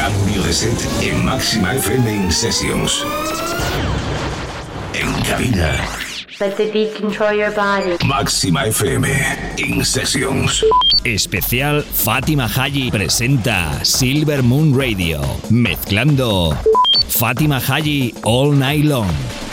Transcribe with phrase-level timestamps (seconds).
[0.00, 3.04] Cambio de set en Máxima FM in Sessions.
[4.94, 5.76] En cabina.
[6.40, 7.98] Let the beat control your body.
[8.06, 9.04] Máxima FM
[9.58, 10.64] in Sessions.
[11.04, 16.56] Especial Fátima Haji presenta Silver Moon Radio, mezclando
[17.10, 19.49] Fátima Haji All Night Long.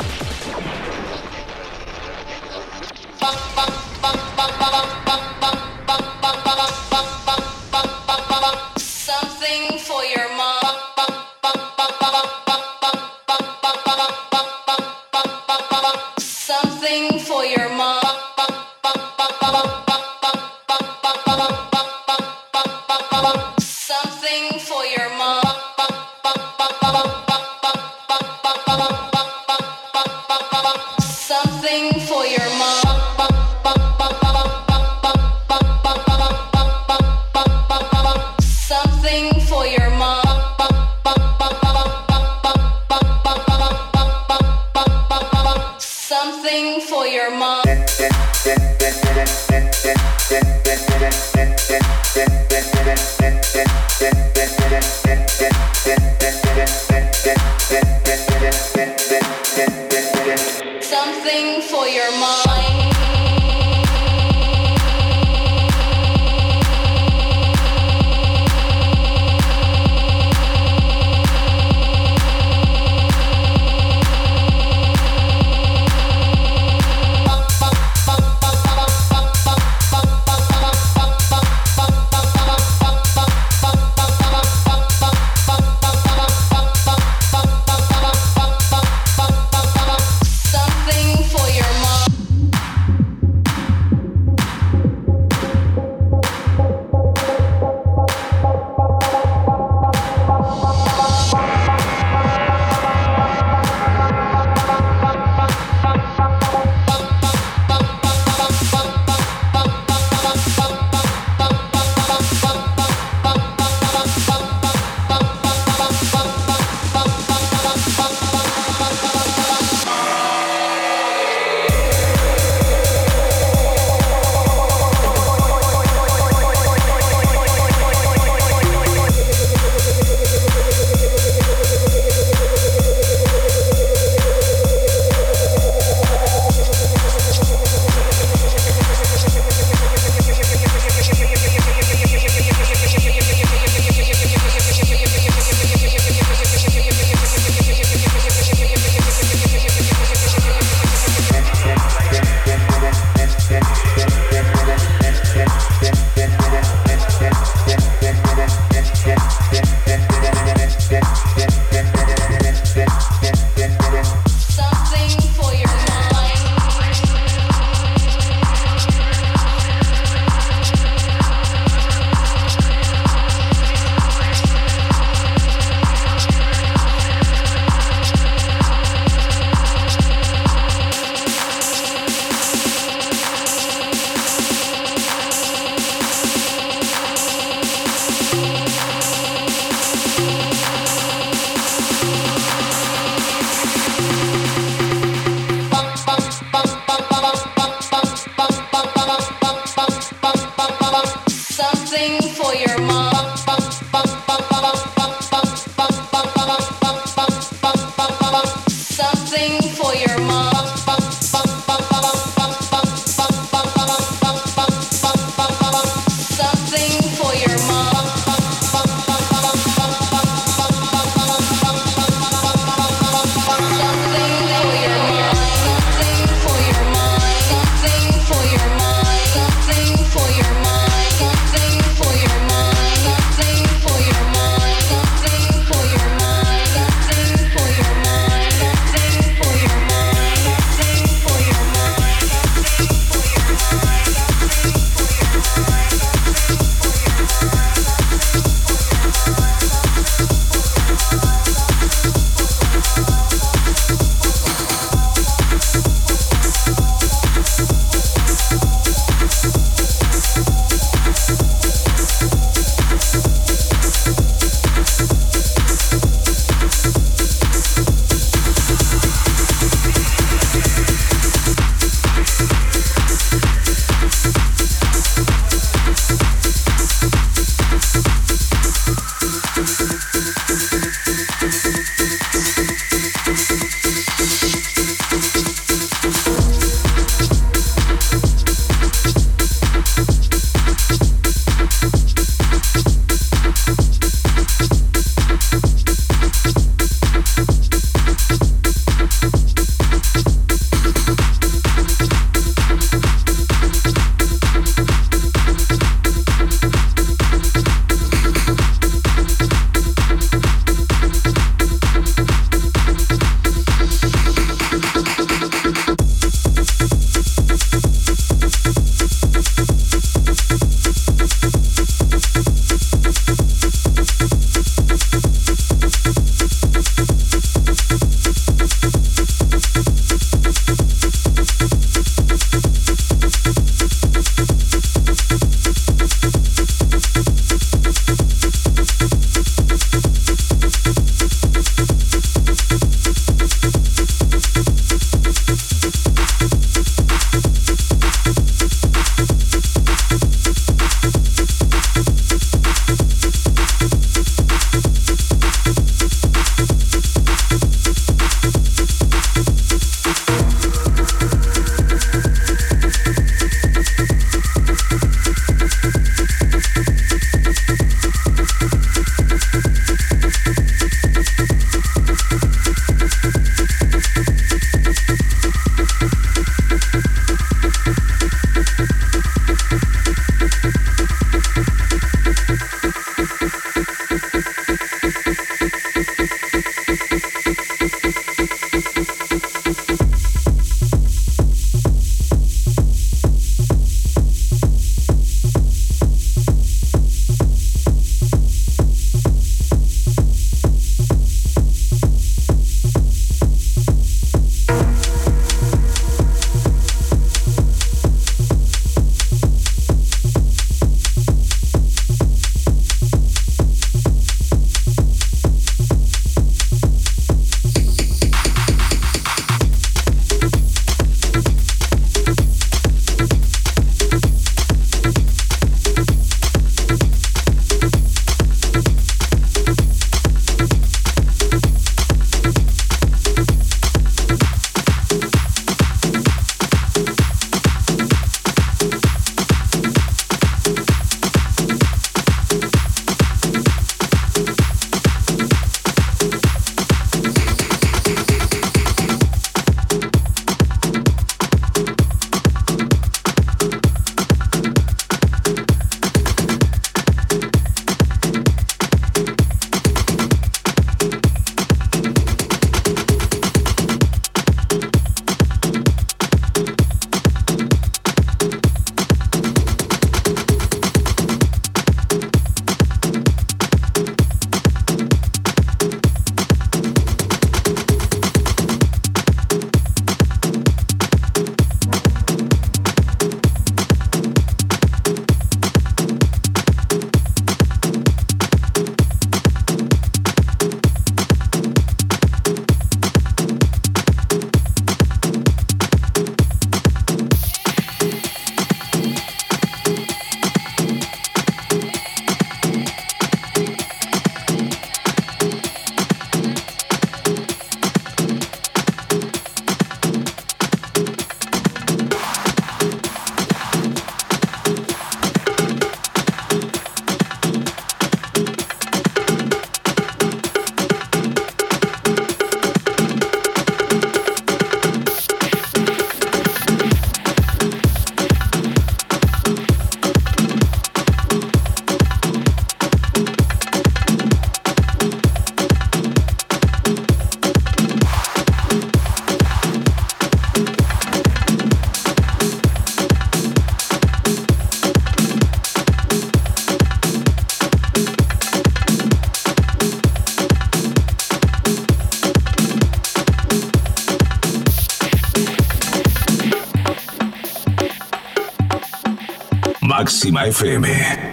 [560.25, 560.83] FM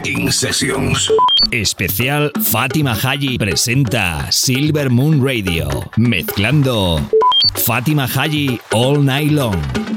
[0.05, 1.11] In Sessions.
[1.50, 7.00] Especial Fátima Haji presenta Silver Moon Radio, mezclando
[7.55, 9.93] Fátima Haji All Night Long.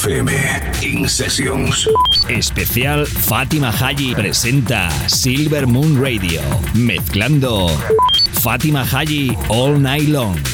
[0.00, 0.30] FM
[0.82, 1.86] In Sessions.
[2.28, 6.40] Especial Fátima Haji presenta Silver Moon Radio,
[6.72, 7.68] mezclando
[8.40, 10.49] Fátima Haji All Night Long.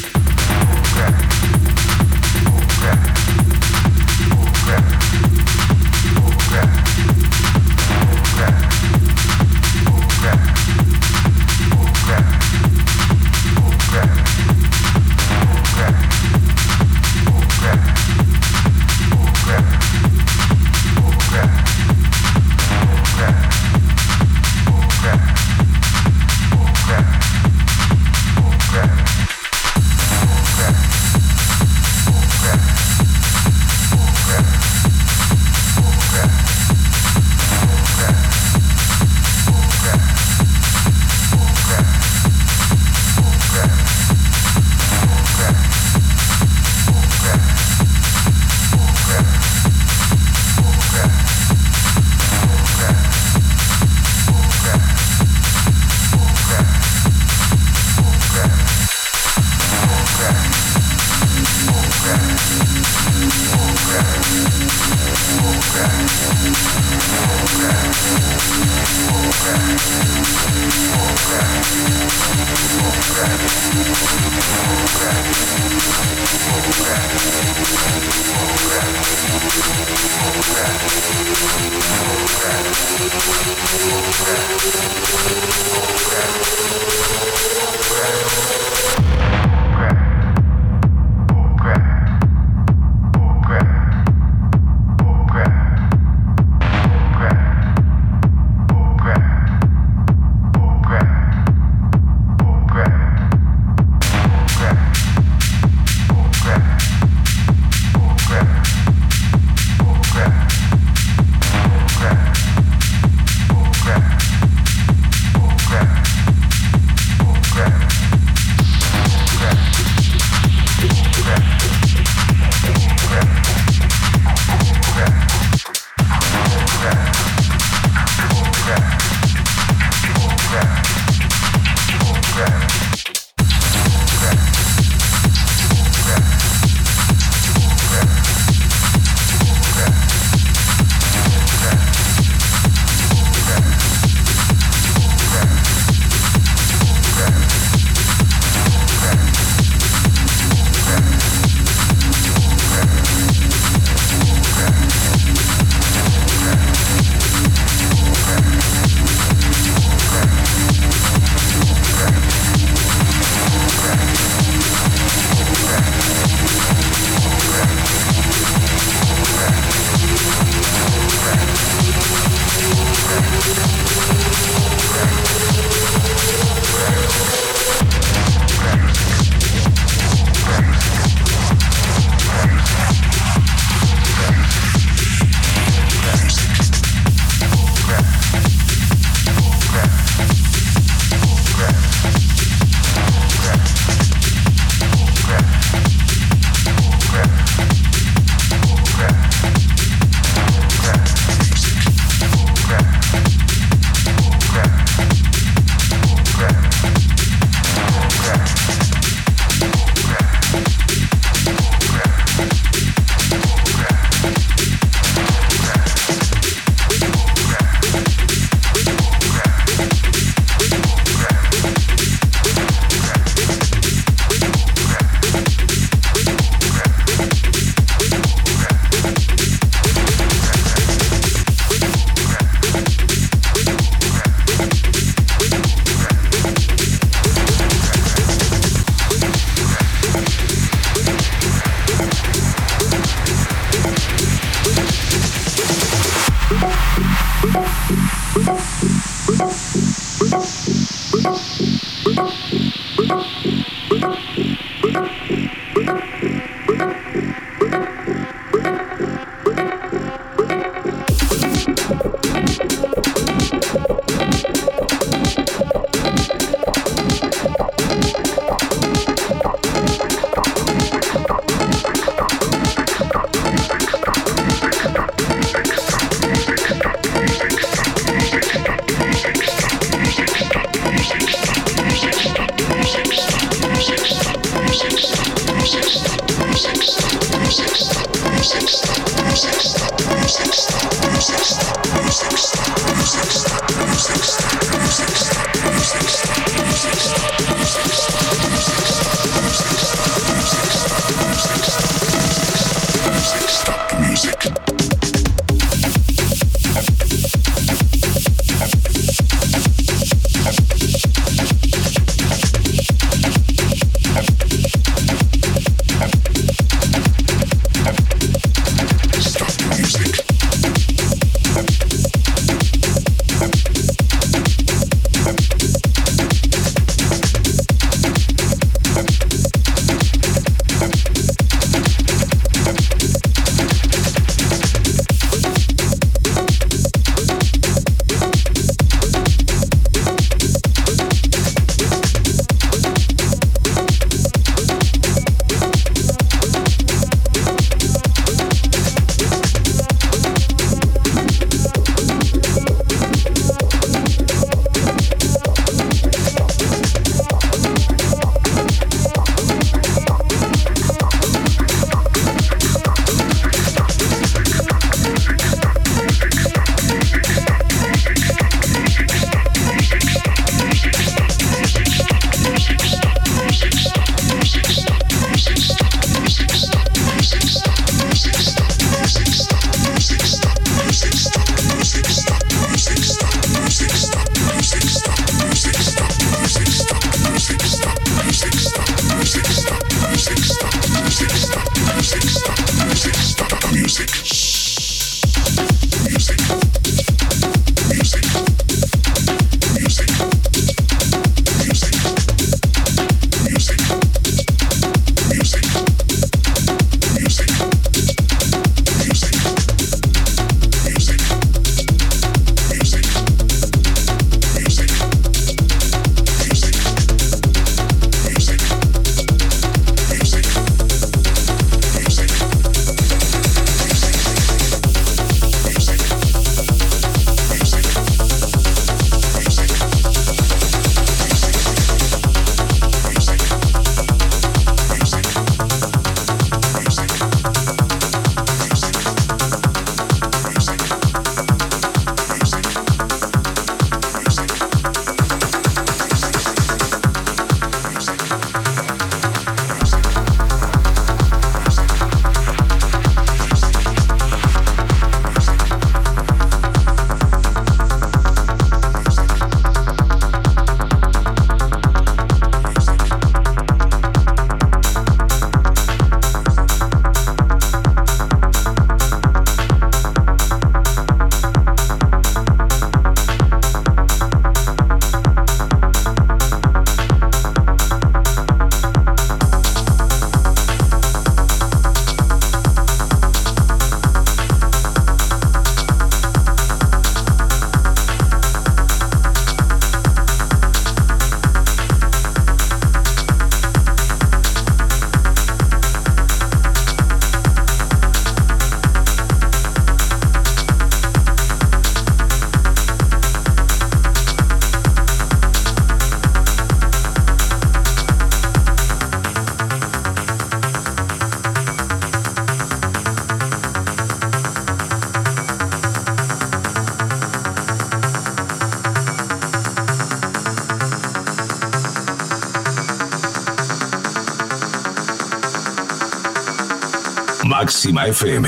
[527.67, 528.47] Máxima FM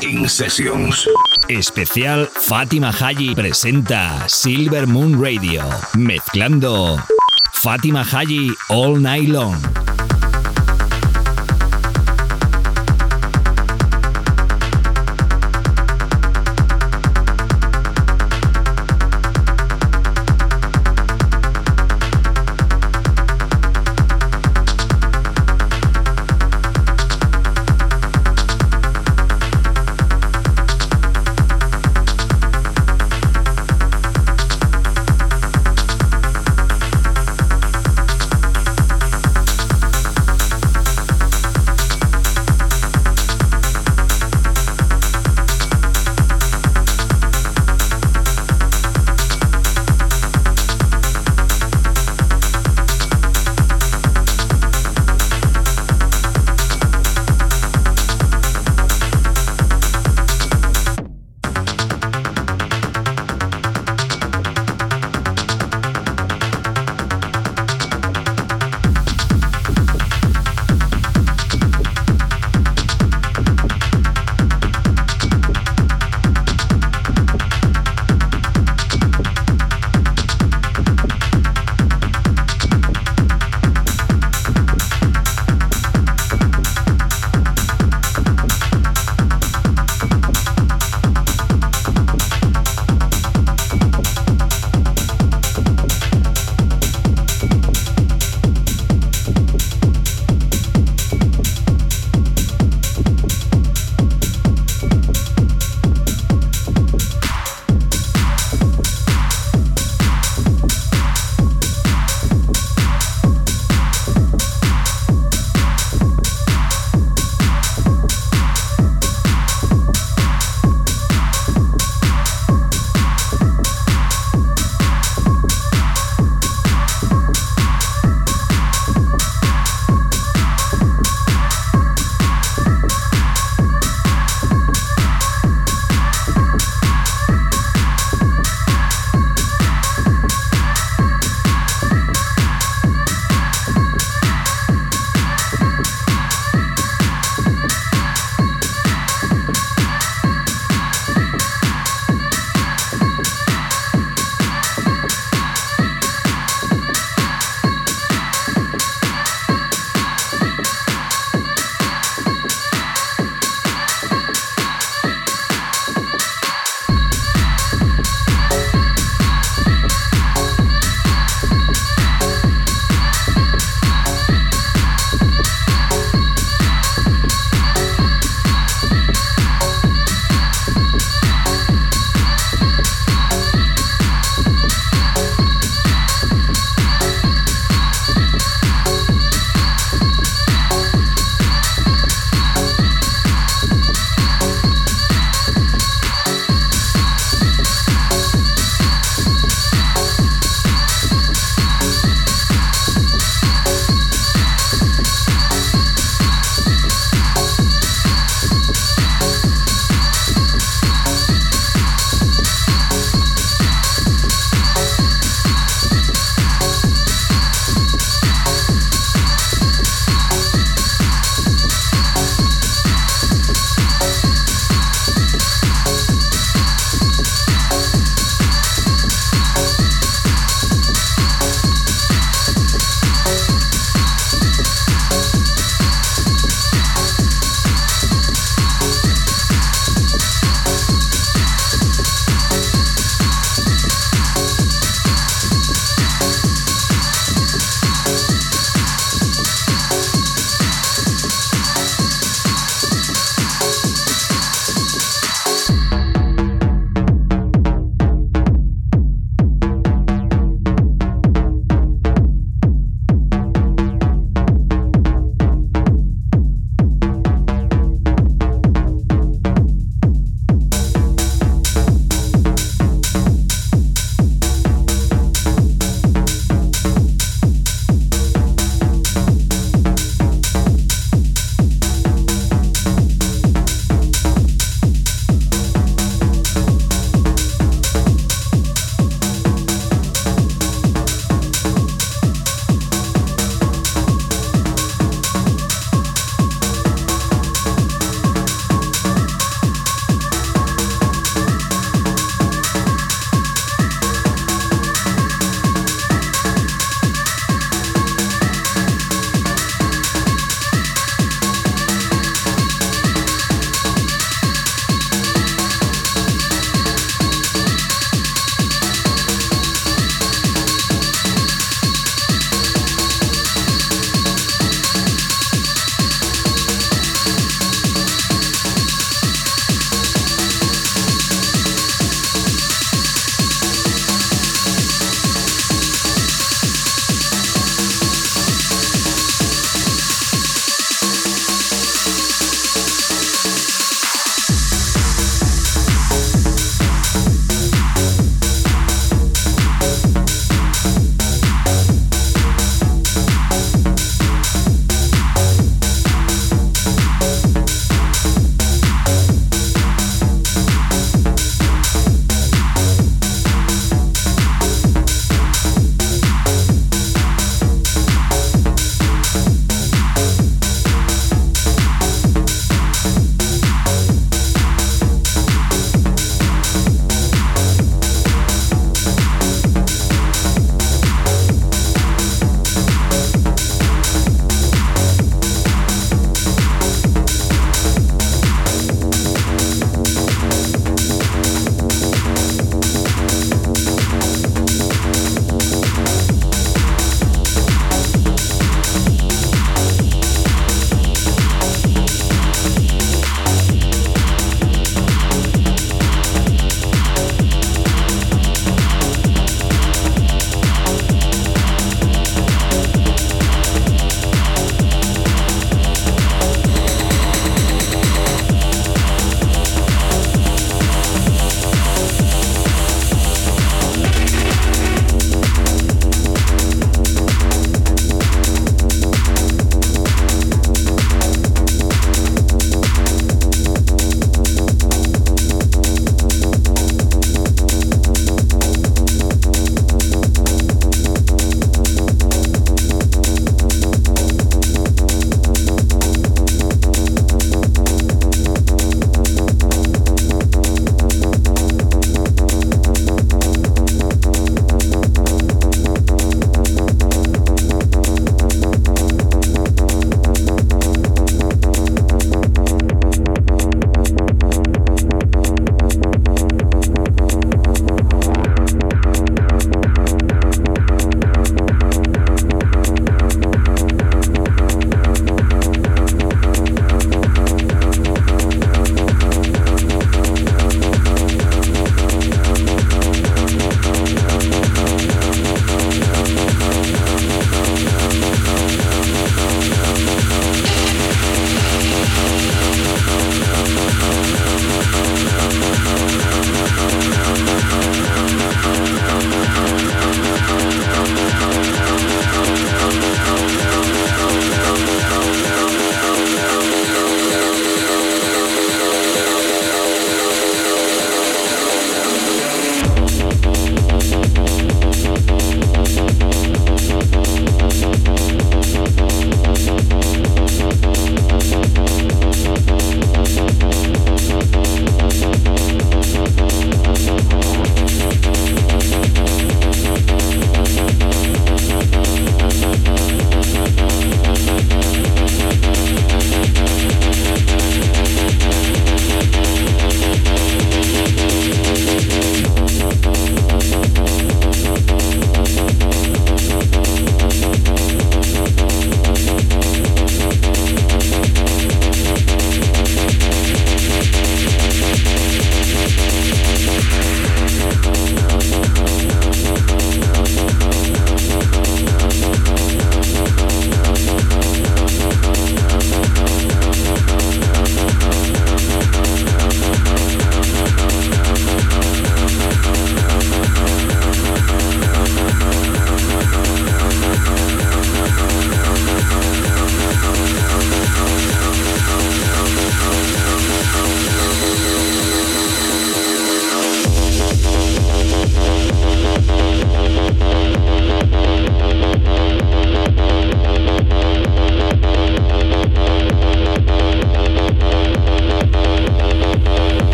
[0.00, 1.08] In Sessions.
[1.48, 5.64] Especial Fátima Haji presenta Silver Moon Radio,
[5.98, 7.02] mezclando
[7.64, 9.79] Fátima Haji All Night Long.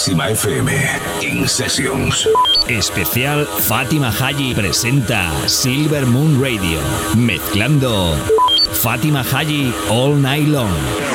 [0.00, 0.70] Máxima FM
[1.20, 2.26] In Sessions.
[2.66, 6.80] Especial Fátima Haji presenta Silver Moon Radio,
[7.18, 8.16] mezclando
[8.72, 11.09] Fátima Haji All Night Long.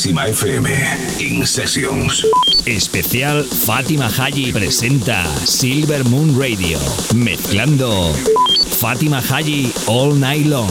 [0.00, 0.68] Máxima FM,
[1.20, 2.49] In Sessions.
[2.66, 6.78] Especial Fátima Haji presenta Silver Moon Radio.
[7.14, 8.12] Mezclando
[8.80, 10.70] Fátima Haji All Night Long.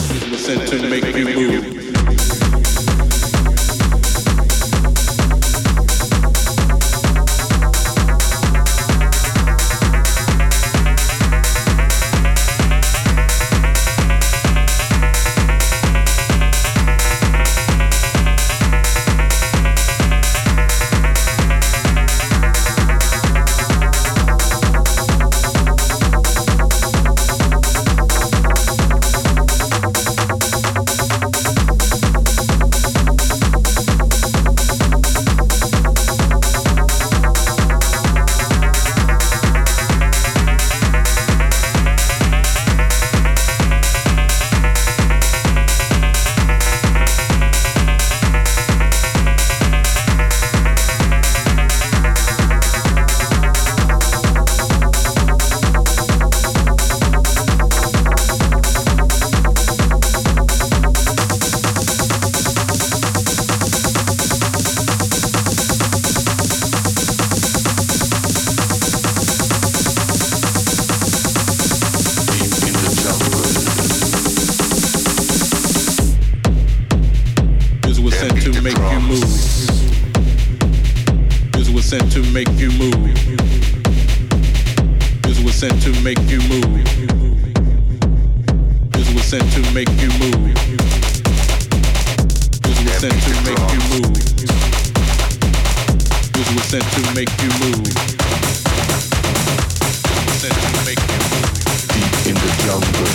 [81.90, 82.94] sent to make you move.
[85.24, 86.84] This was sent to make you move.
[88.92, 90.54] This was sent to make you move.
[92.62, 94.14] This was sent to make you move.
[96.30, 97.82] This was sent to make you move.
[100.38, 101.50] Sent to make you move.
[101.90, 103.10] Deep in the jungle.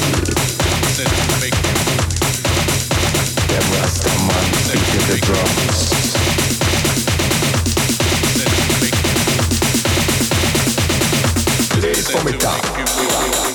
[0.91, 2.11] Sent to make you move.
[3.47, 6.24] That Rastaman, deep in the drums.
[12.05, 13.54] Conformità.